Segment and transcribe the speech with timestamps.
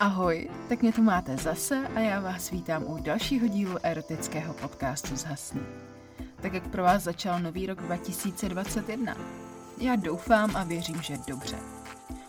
[0.00, 5.16] Ahoj, tak mě tu máte zase a já vás vítám u dalšího dílu erotického podcastu
[5.16, 5.60] Zhasni.
[6.42, 9.16] Tak jak pro vás začal nový rok 2021.
[9.78, 11.56] Já doufám a věřím, že dobře.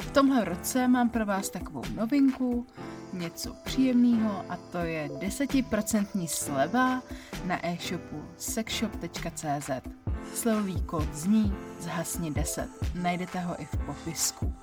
[0.00, 2.66] V tomhle roce mám pro vás takovou novinku,
[3.12, 7.02] něco příjemného a to je 10% sleva
[7.44, 9.95] na e-shopu sexshop.cz.
[10.34, 12.68] Slevový kód zní zhasni 10.
[12.94, 14.54] Najdete ho i v popisku.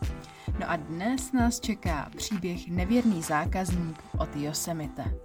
[0.59, 5.16] No a dnes nás čeká příběh Nevěrný zákazník od Yosemite.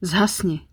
[0.00, 0.68] Zhasni.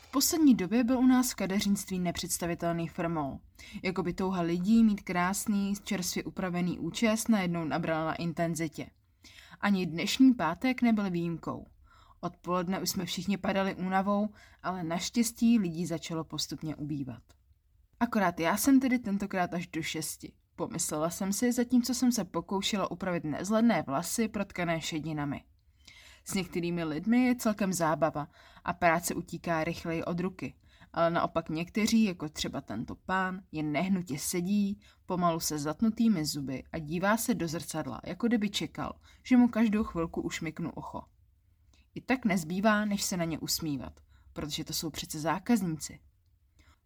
[0.00, 3.40] V poslední době byl u nás v kadeřnictví nepředstavitelný firmou.
[3.82, 8.86] Jako by touha lidí mít krásný, čerstvě upravený účes najednou nabrala na intenzitě.
[9.60, 11.66] Ani dnešní pátek nebyl výjimkou.
[12.20, 14.28] Odpoledne už jsme všichni padali únavou,
[14.62, 17.22] ale naštěstí lidí začalo postupně ubývat.
[18.00, 20.32] Akorát já jsem tedy tentokrát až do šesti.
[20.56, 25.44] Pomyslela jsem si, zatímco jsem se pokoušela upravit nezledné vlasy protkané šedinami.
[26.24, 28.28] S některými lidmi je celkem zábava
[28.64, 30.54] a práce utíká rychleji od ruky,
[30.92, 36.78] ale naopak někteří, jako třeba tento pán, jen nehnutě sedí, pomalu se zatnutými zuby a
[36.78, 38.92] dívá se do zrcadla, jako kdyby čekal,
[39.22, 41.02] že mu každou chvilku ušmyknu ocho.
[41.94, 44.00] I tak nezbývá, než se na ně usmívat,
[44.32, 46.00] protože to jsou přece zákazníci.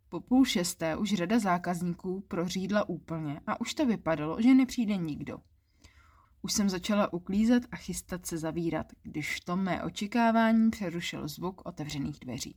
[0.09, 5.39] Po půl šesté už řada zákazníků prořídla úplně a už to vypadalo, že nepřijde nikdo.
[6.47, 11.63] Už jsem začala uklízet a chystat se zavírat, když v tom mé očekávání přerušil zvuk
[11.65, 12.57] otevřených dveří.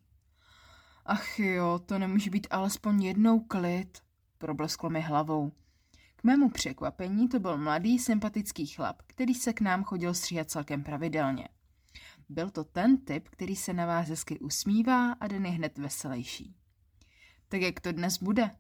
[1.06, 3.98] Ach jo, to nemůže být alespoň jednou klid,
[4.38, 5.52] problesklo mi hlavou.
[6.16, 10.84] K mému překvapení to byl mladý, sympatický chlap, který se k nám chodil stříhat celkem
[10.84, 11.48] pravidelně.
[12.30, 16.55] Byl to ten typ, který se na vás hezky usmívá a den je hned veselější.
[17.48, 18.52] Tak jak to dnes bude?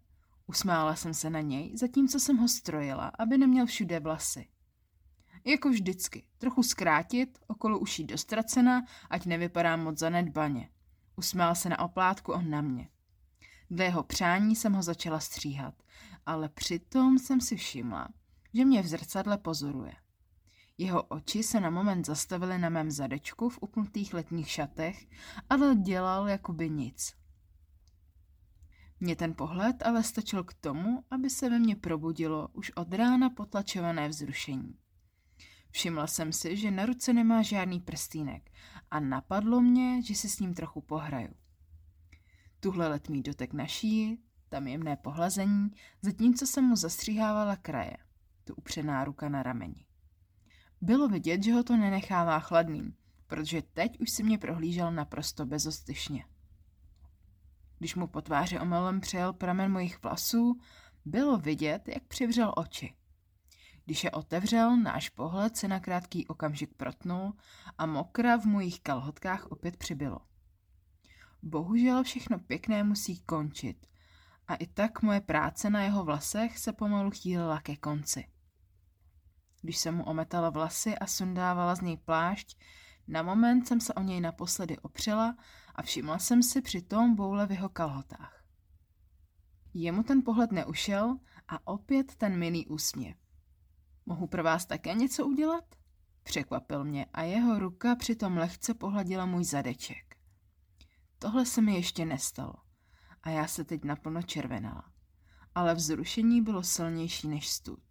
[0.47, 4.47] Usmála jsem se na něj, zatímco jsem ho strojila, aby neměl všude vlasy.
[5.45, 10.69] Jako vždycky, trochu zkrátit, okolo uší dostracena, ať nevypadá moc zanedbaně.
[11.15, 12.89] Usmál se na oplátku on na mě.
[13.69, 15.73] Dle jeho přání jsem ho začala stříhat,
[16.25, 18.07] ale přitom jsem si všimla,
[18.53, 19.93] že mě v zrcadle pozoruje.
[20.77, 25.07] Jeho oči se na moment zastavily na mém zadečku v upnutých letních šatech,
[25.49, 27.13] ale dělal jakoby nic.
[28.99, 33.29] Mně ten pohled ale stačil k tomu, aby se ve mně probudilo už od rána
[33.29, 34.77] potlačované vzrušení.
[35.71, 38.51] Všimla jsem si, že na ruce nemá žádný prstýnek
[38.91, 41.33] a napadlo mě, že si s ním trochu pohraju.
[42.59, 44.17] Tuhle letmý dotek na šíji,
[44.49, 45.71] tam jemné pohlazení,
[46.01, 47.97] zatímco jsem mu zastříhávala kraje,
[48.43, 49.85] tu upřená ruka na rameni.
[50.81, 52.95] Bylo vidět, že ho to nenechává chladným,
[53.27, 56.25] protože teď už si mě prohlížel naprosto bezostyšně.
[57.79, 60.59] Když mu po tváři omylem přejel pramen mojich vlasů,
[61.05, 62.95] bylo vidět, jak přivřel oči.
[63.89, 67.33] Když je otevřel, náš pohled se na krátký okamžik protnul
[67.77, 70.19] a mokra v mojich kalhotkách opět přibylo.
[71.43, 73.87] Bohužel všechno pěkné musí končit
[74.47, 78.27] a i tak moje práce na jeho vlasech se pomalu chýlila ke konci.
[79.61, 82.57] Když jsem mu ometala vlasy a sundávala z něj plášť,
[83.07, 85.35] na moment jsem se o něj naposledy opřela
[85.75, 88.43] a všimla jsem si při tom boule v jeho kalhotách.
[89.73, 91.17] Jemu ten pohled neušel
[91.47, 93.28] a opět ten milý úsměv.
[94.09, 95.75] Mohu pro vás také něco udělat?
[96.23, 100.15] Překvapil mě a jeho ruka přitom lehce pohladila můj zadeček.
[101.19, 102.53] Tohle se mi ještě nestalo
[103.23, 104.91] a já se teď naplno červenala.
[105.55, 107.83] Ale vzrušení bylo silnější než stud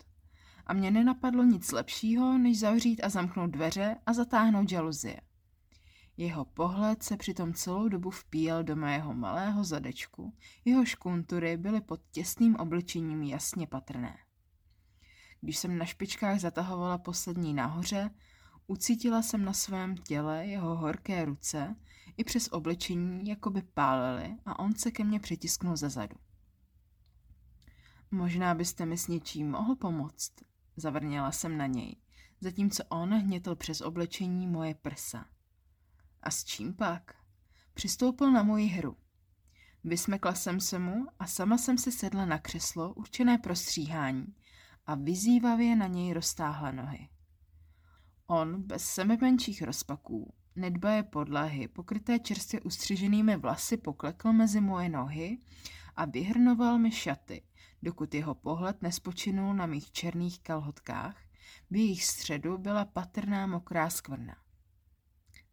[0.66, 5.20] a mě nenapadlo nic lepšího, než zavřít a zamknout dveře a zatáhnout žaluzie.
[6.16, 12.00] Jeho pohled se přitom celou dobu vpíjel do mého malého zadečku, jeho škuntury byly pod
[12.10, 14.27] těsným obličením jasně patrné.
[15.40, 18.10] Když jsem na špičkách zatahovala poslední nahoře,
[18.66, 21.76] ucítila jsem na svém těle jeho horké ruce
[22.16, 26.16] i přes obličení, jako by pálily a on se ke mně přitisknul ze zadu.
[28.10, 30.32] Možná byste mi s něčím mohl pomoct,
[30.78, 31.96] Zavrněla jsem na něj,
[32.40, 35.26] zatímco on hnětl přes oblečení moje prsa.
[36.22, 37.14] A s čím pak?
[37.74, 38.96] Přistoupil na moji hru.
[39.84, 44.34] Vysmekla jsem se mu a sama jsem si sedla na křeslo určené pro stříhání
[44.88, 47.08] a vyzývavě na něj roztáhla nohy.
[48.26, 55.38] On, bez sebemenších rozpaků, nedbaje podlahy, pokryté čerstvě ustřiženými vlasy, poklekl mezi moje nohy
[55.96, 57.42] a vyhrnoval mi šaty,
[57.82, 61.16] dokud jeho pohled nespočinul na mých černých kalhotkách,
[61.70, 64.36] V jejich středu byla patrná mokrá skvrna.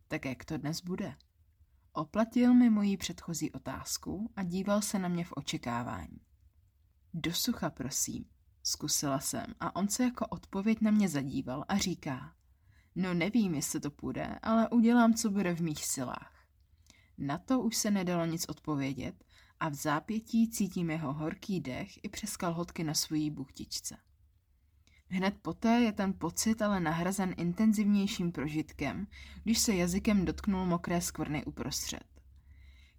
[0.08, 1.16] Tak jak to dnes bude?
[1.94, 6.22] Oplatil mi moji předchozí otázku a díval se na mě v očekávání.
[7.14, 8.26] Do sucha, prosím,
[8.66, 12.34] zkusila jsem a on se jako odpověď na mě zadíval a říká,
[12.96, 16.32] no nevím, jestli to půjde, ale udělám, co bude v mých silách.
[17.18, 19.24] Na to už se nedalo nic odpovědět
[19.60, 23.98] a v zápětí cítím jeho horký dech i přes kalhotky na svojí buchtičce.
[25.08, 29.08] Hned poté je ten pocit ale nahrazen intenzivnějším prožitkem,
[29.44, 32.04] když se jazykem dotknul mokré skvrny uprostřed.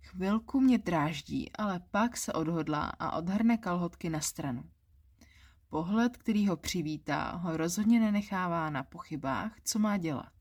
[0.02, 4.64] Chvilku mě dráždí, ale pak se odhodlá a odhrne kalhotky na stranu.
[5.76, 10.32] Pohled, který ho přivítá, ho rozhodně nenechává na pochybách, co má dělat.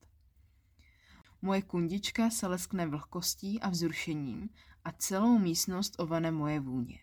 [1.42, 4.50] Moje kundička se leskne vlhkostí a vzrušením
[4.84, 7.00] a celou místnost ovane moje vůně.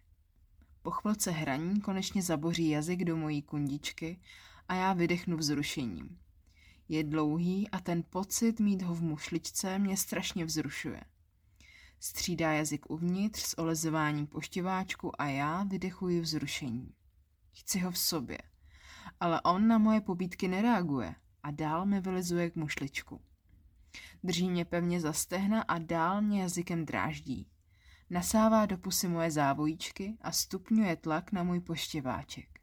[0.82, 4.20] Po chvilce hraní konečně zaboří jazyk do mojí kundičky
[4.68, 6.18] a já vydechnu vzrušením.
[6.88, 11.00] Je dlouhý a ten pocit mít ho v mušličce mě strašně vzrušuje.
[12.00, 16.94] Střídá jazyk uvnitř s olezováním poštěváčku a já vydechuji vzrušení.
[17.54, 18.38] Chci ho v sobě.
[19.20, 23.20] Ale on na moje pobídky nereaguje a dál mi vylizuje k mušličku.
[24.24, 27.48] Drží mě pevně za stehna a dál mě jazykem dráždí.
[28.10, 32.60] Nasává do pusy moje závojíčky a stupňuje tlak na můj poštěváček.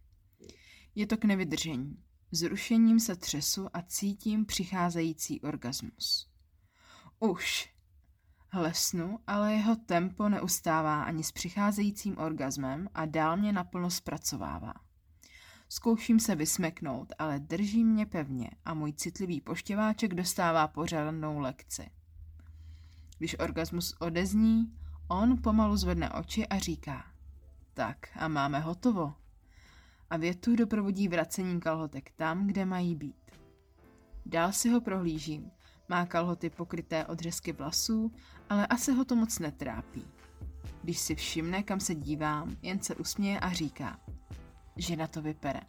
[0.95, 2.03] Je to k nevydržení.
[2.31, 6.29] Zrušením se třesu a cítím přicházející orgasmus.
[7.19, 7.73] Už.
[8.51, 14.73] Hlesnu, ale jeho tempo neustává ani s přicházejícím orgasmem a dál mě naplno zpracovává.
[15.69, 21.89] Zkouším se vysmeknout, ale drží mě pevně a můj citlivý poštěváček dostává pořádnou lekci.
[23.17, 24.73] Když orgasmus odezní,
[25.07, 27.05] on pomalu zvedne oči a říká
[27.73, 29.13] Tak a máme hotovo.
[30.09, 33.31] A větu doprovodí vracení kalhotek tam, kde mají být.
[34.25, 35.51] Dál si ho prohlížím.
[35.89, 38.11] Má kalhoty pokryté odřezky vlasů,
[38.49, 40.05] ale asi ho to moc netrápí.
[40.83, 43.99] Když si všimne, kam se dívám, jen se usměje a říká–
[44.79, 45.61] že na to vypere.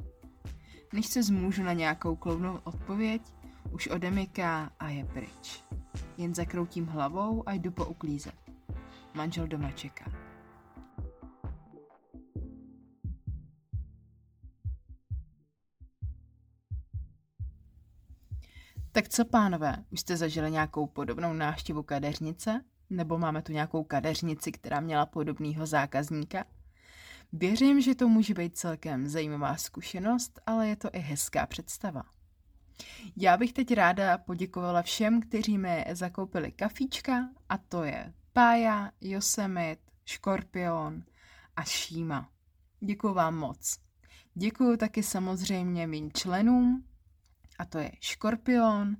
[0.93, 3.23] Než se zmůžu na nějakou klovnou odpověď,
[3.71, 5.65] už odemyká a je pryč.
[6.17, 8.35] Jen zakroutím hlavou a jdu pouklízet.
[9.15, 10.30] Manžel doma čeká.
[18.93, 22.65] Tak co, pánové, už jste zažili nějakou podobnou návštěvu kadeřnice?
[22.91, 26.45] Nebo máme tu nějakou kadeřnici, která měla podobného zákazníka?
[27.33, 32.03] Věřím, že to může být celkem zajímavá zkušenost, ale je to i hezká představa.
[33.17, 39.83] Já bych teď ráda poděkovala všem, kteří mi zakoupili kafíčka, a to je Pája, Yosemite,
[40.07, 41.03] Škorpion
[41.57, 42.29] a Šíma.
[42.81, 43.79] Děkuji vám moc.
[44.35, 46.85] Děkuji taky samozřejmě mým členům,
[47.61, 48.97] a to je Škorpion,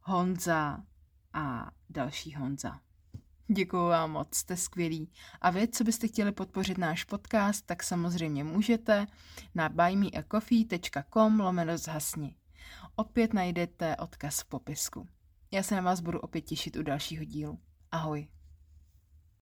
[0.00, 0.84] Honza
[1.32, 2.80] a další Honza.
[3.48, 5.12] Děkuji vám moc, jste skvělí.
[5.40, 9.06] A vy, co byste chtěli podpořit náš podcast, tak samozřejmě můžete
[9.54, 12.36] na buymeacoffee.com lomeno zhasni.
[12.96, 15.08] Opět najdete odkaz v popisku.
[15.50, 17.58] Já se na vás budu opět těšit u dalšího dílu.
[17.92, 18.28] Ahoj.